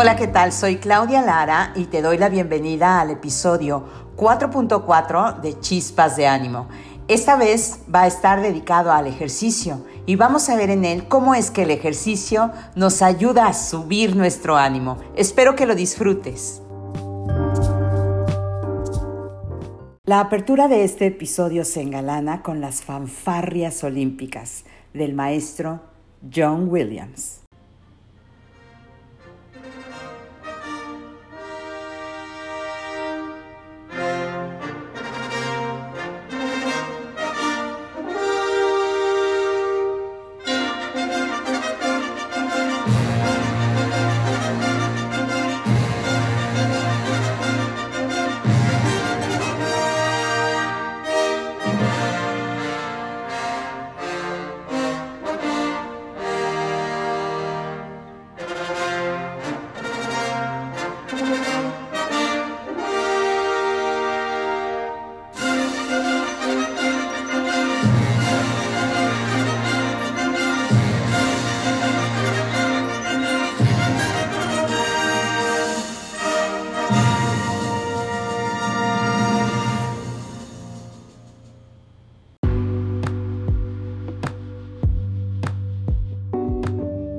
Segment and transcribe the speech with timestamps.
[0.00, 0.52] Hola, ¿qué tal?
[0.52, 3.84] Soy Claudia Lara y te doy la bienvenida al episodio
[4.16, 6.68] 4.4 de Chispas de Ánimo.
[7.08, 11.34] Esta vez va a estar dedicado al ejercicio y vamos a ver en él cómo
[11.34, 14.98] es que el ejercicio nos ayuda a subir nuestro ánimo.
[15.16, 16.62] Espero que lo disfrutes.
[20.04, 24.62] La apertura de este episodio se engalana con las fanfarrias olímpicas
[24.94, 25.80] del maestro
[26.32, 27.47] John Williams.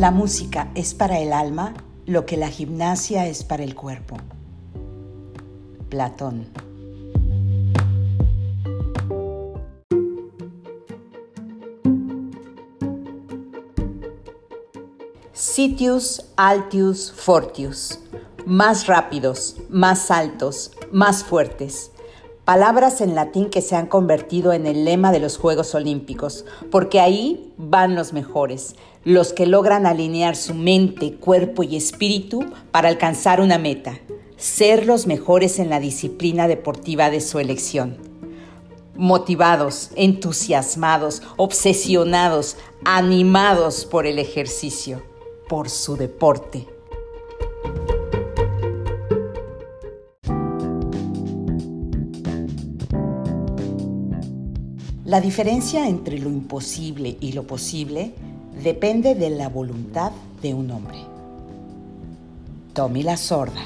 [0.00, 1.74] La música es para el alma
[2.06, 4.16] lo que la gimnasia es para el cuerpo.
[5.90, 6.46] Platón.
[15.34, 17.98] Sitius altius fortius.
[18.46, 21.89] Más rápidos, más altos, más fuertes
[22.50, 26.98] palabras en latín que se han convertido en el lema de los Juegos Olímpicos, porque
[26.98, 33.40] ahí van los mejores, los que logran alinear su mente, cuerpo y espíritu para alcanzar
[33.40, 34.00] una meta,
[34.36, 37.98] ser los mejores en la disciplina deportiva de su elección.
[38.96, 45.04] Motivados, entusiasmados, obsesionados, animados por el ejercicio,
[45.48, 46.66] por su deporte.
[55.10, 58.14] La diferencia entre lo imposible y lo posible
[58.62, 60.98] depende de la voluntad de un hombre.
[62.74, 63.60] Tommy la sorda.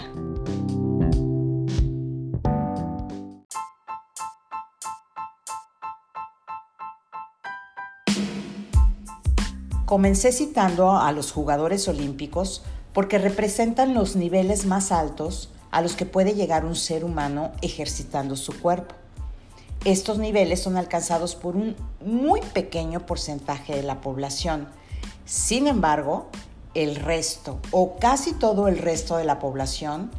[9.84, 12.62] Comencé citando a los jugadores olímpicos
[12.94, 18.34] porque representan los niveles más altos a los que puede llegar un ser humano ejercitando
[18.34, 18.94] su cuerpo.
[19.84, 24.66] Estos niveles son alcanzados por un muy pequeño porcentaje de la población.
[25.26, 26.30] Sin embargo,
[26.72, 30.10] el resto o casi todo el resto de la población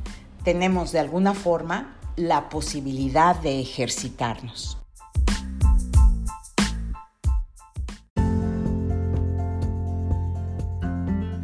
[0.43, 4.77] tenemos de alguna forma la posibilidad de ejercitarnos.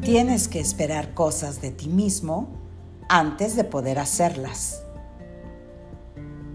[0.01, 2.49] Tienes que esperar cosas de ti mismo
[3.09, 4.83] antes de poder hacerlas.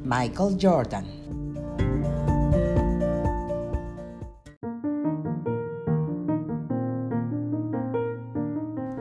[0.05, 1.27] Michael Jordan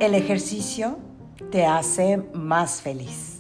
[0.06, 1.00] El ejercicio
[1.50, 3.40] te hace más feliz.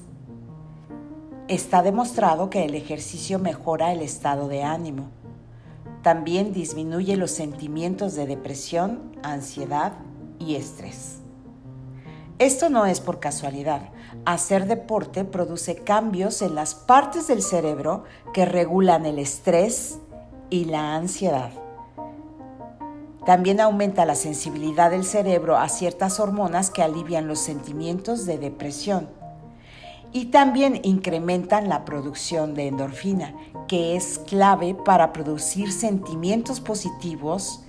[1.47, 5.11] Está demostrado que el ejercicio mejora el estado de ánimo.
[6.01, 9.93] También disminuye los sentimientos de depresión, ansiedad
[10.39, 11.19] y estrés.
[12.39, 13.91] Esto no es por casualidad.
[14.25, 19.99] Hacer deporte produce cambios en las partes del cerebro que regulan el estrés
[20.49, 21.51] y la ansiedad.
[23.25, 29.09] También aumenta la sensibilidad del cerebro a ciertas hormonas que alivian los sentimientos de depresión.
[30.13, 33.33] Y también incrementan la producción de endorfina,
[33.67, 37.65] que es clave para producir sentimientos positivos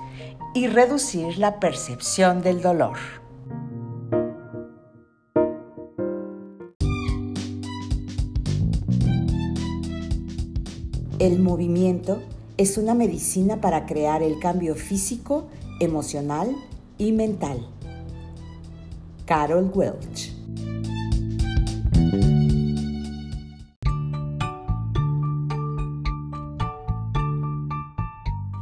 [0.55, 2.99] y reducir la percepción del dolor.
[11.19, 12.21] El movimiento
[12.59, 15.49] es una medicina para crear el cambio físico,
[15.81, 16.57] emocional
[16.97, 17.67] y mental.
[19.27, 20.33] Carol Welch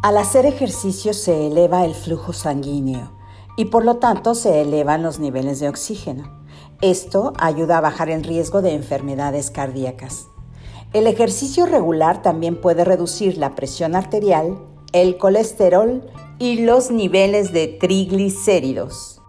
[0.03, 3.13] Al hacer ejercicio se eleva el flujo sanguíneo
[3.57, 6.45] y por lo tanto se elevan los niveles de oxígeno.
[6.83, 10.27] Esto ayuda a bajar el riesgo de enfermedades cardíacas.
[10.95, 14.57] El ejercicio regular también puede reducir la presión arterial,
[14.93, 16.09] el colesterol
[16.39, 19.21] y los niveles de triglicéridos.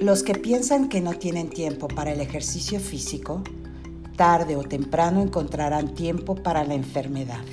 [0.00, 3.42] Los que piensan que no tienen tiempo para el ejercicio físico,
[4.16, 7.44] tarde o temprano encontrarán tiempo para la enfermedad.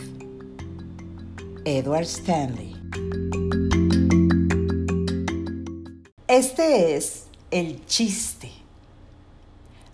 [1.66, 2.74] Edward Stanley
[6.38, 8.52] este es el chiste.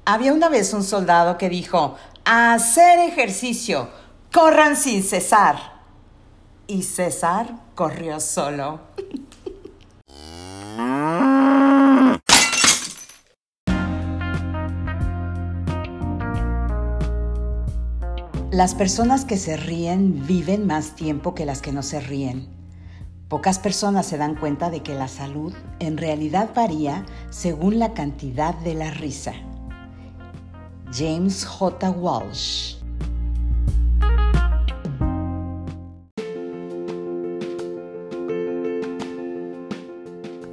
[0.04, 1.96] Había una vez un soldado que dijo,
[2.26, 3.88] hacer ejercicio,
[4.30, 5.56] corran sin cesar.
[6.68, 8.82] Y César corrió solo.
[18.52, 22.63] Las personas que se ríen viven más tiempo que las que no se ríen.
[23.34, 28.54] Pocas personas se dan cuenta de que la salud en realidad varía según la cantidad
[28.54, 29.34] de la risa.
[30.92, 31.90] James J.
[31.90, 32.76] Walsh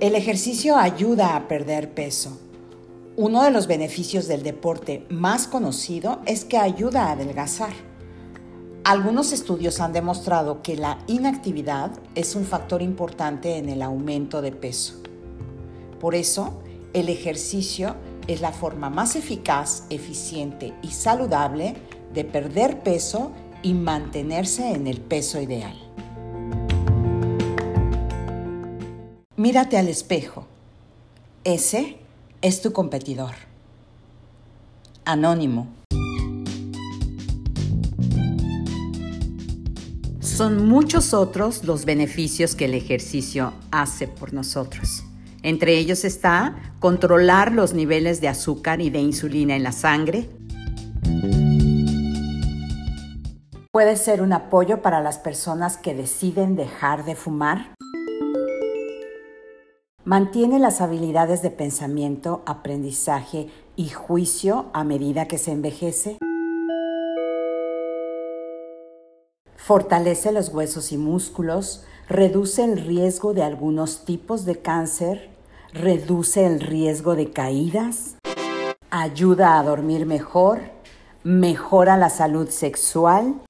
[0.00, 2.40] El ejercicio ayuda a perder peso.
[3.14, 7.89] Uno de los beneficios del deporte más conocido es que ayuda a adelgazar.
[8.90, 14.50] Algunos estudios han demostrado que la inactividad es un factor importante en el aumento de
[14.50, 14.94] peso.
[16.00, 16.60] Por eso,
[16.92, 17.94] el ejercicio
[18.26, 21.76] es la forma más eficaz, eficiente y saludable
[22.12, 23.30] de perder peso
[23.62, 25.76] y mantenerse en el peso ideal.
[29.36, 30.46] Mírate al espejo.
[31.44, 32.00] Ese
[32.42, 33.36] es tu competidor.
[35.04, 35.79] Anónimo.
[40.40, 45.04] Son muchos otros los beneficios que el ejercicio hace por nosotros.
[45.42, 50.30] Entre ellos está controlar los niveles de azúcar y de insulina en la sangre.
[53.70, 57.74] Puede ser un apoyo para las personas que deciden dejar de fumar.
[60.04, 66.16] Mantiene las habilidades de pensamiento, aprendizaje y juicio a medida que se envejece.
[69.70, 75.30] Fortalece los huesos y músculos, reduce el riesgo de algunos tipos de cáncer,
[75.72, 78.16] reduce el riesgo de caídas,
[78.90, 80.58] ayuda a dormir mejor,
[81.22, 83.42] mejora la salud sexual,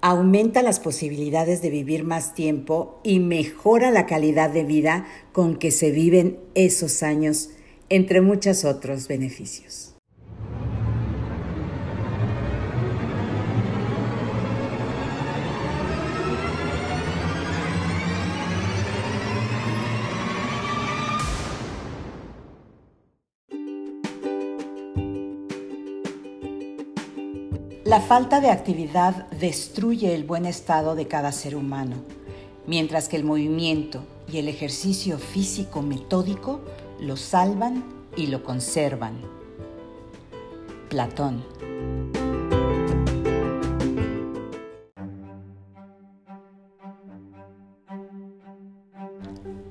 [0.00, 5.70] aumenta las posibilidades de vivir más tiempo y mejora la calidad de vida con que
[5.70, 7.50] se viven esos años,
[7.90, 9.95] entre muchos otros beneficios.
[27.86, 31.94] La falta de actividad destruye el buen estado de cada ser humano,
[32.66, 36.62] mientras que el movimiento y el ejercicio físico metódico
[36.98, 37.84] lo salvan
[38.16, 39.20] y lo conservan.
[40.88, 41.44] Platón.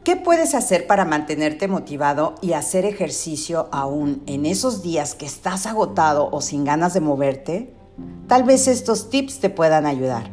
[0.06, 5.66] ¿Qué puedes hacer para mantenerte motivado y hacer ejercicio aún en esos días que estás
[5.66, 7.85] agotado o sin ganas de moverte?
[8.28, 10.32] Tal vez estos tips te puedan ayudar.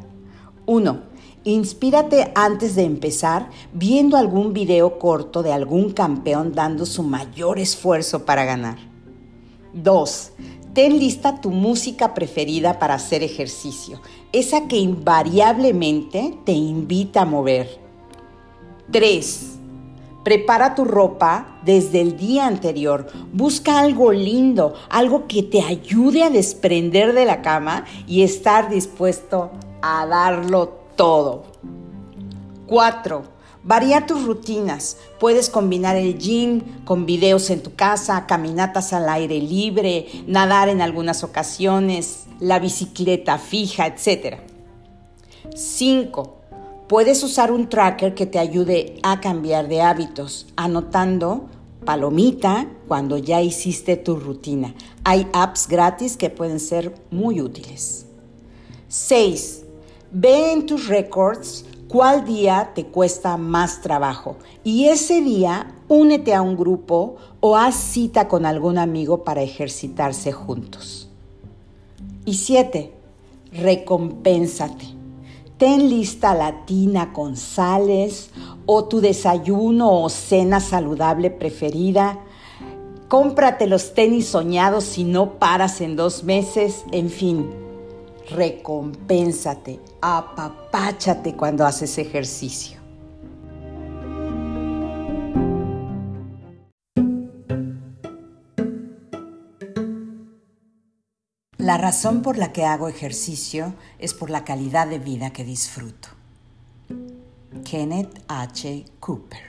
[0.66, 1.02] 1.
[1.44, 8.24] Inspírate antes de empezar viendo algún video corto de algún campeón dando su mayor esfuerzo
[8.24, 8.78] para ganar.
[9.74, 10.32] 2.
[10.72, 14.00] Ten lista tu música preferida para hacer ejercicio,
[14.32, 17.78] esa que invariablemente te invita a mover.
[18.90, 19.51] 3.
[20.24, 23.08] Prepara tu ropa desde el día anterior.
[23.32, 29.50] Busca algo lindo, algo que te ayude a desprender de la cama y estar dispuesto
[29.82, 31.44] a darlo todo.
[32.66, 33.22] 4.
[33.64, 34.96] Varía tus rutinas.
[35.18, 40.82] Puedes combinar el gym con videos en tu casa, caminatas al aire libre, nadar en
[40.82, 44.38] algunas ocasiones, la bicicleta fija, etc.
[45.54, 46.41] 5
[46.92, 51.46] Puedes usar un tracker que te ayude a cambiar de hábitos, anotando
[51.86, 54.74] palomita cuando ya hiciste tu rutina.
[55.02, 58.04] Hay apps gratis que pueden ser muy útiles.
[58.88, 59.62] 6.
[60.10, 66.42] Ve en tus records cuál día te cuesta más trabajo y ese día únete a
[66.42, 71.08] un grupo o haz cita con algún amigo para ejercitarse juntos.
[72.26, 72.92] Y 7.
[73.50, 75.01] Recompénsate
[75.62, 78.30] ten lista la tina con sales
[78.66, 82.18] o tu desayuno o cena saludable preferida.
[83.06, 86.84] Cómprate los tenis soñados si no paras en dos meses.
[86.90, 87.48] En fin,
[88.28, 92.81] recompénsate, apapáchate cuando haces ejercicio.
[101.72, 106.08] La razón por la que hago ejercicio es por la calidad de vida que disfruto.
[107.64, 108.84] Kenneth H.
[109.00, 109.40] Cooper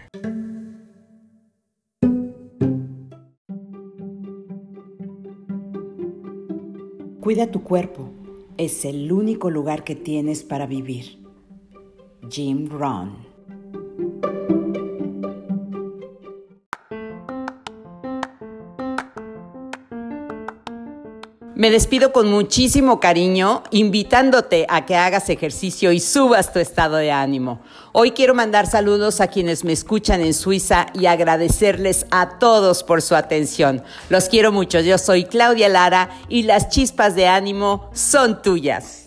[7.20, 8.10] Cuida tu cuerpo.
[8.56, 11.22] Es el único lugar que tienes para vivir.
[12.30, 13.33] Jim Rohn
[21.63, 27.10] Me despido con muchísimo cariño, invitándote a que hagas ejercicio y subas tu estado de
[27.10, 27.62] ánimo.
[27.93, 33.01] Hoy quiero mandar saludos a quienes me escuchan en Suiza y agradecerles a todos por
[33.01, 33.82] su atención.
[34.10, 34.82] Los quiero mucho.
[34.82, 39.02] Yo soy Claudia Lara y las chispas de ánimo son tuyas.